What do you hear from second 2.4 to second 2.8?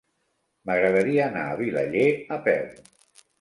peu.